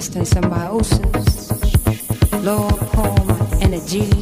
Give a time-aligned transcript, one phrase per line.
[0.00, 1.50] existence symbiosis,
[2.42, 4.19] low home energy.